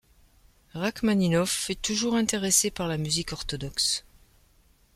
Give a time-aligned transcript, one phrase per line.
[0.73, 4.03] Rachmaninov fut toujours intéressé par la musique orthodoxe.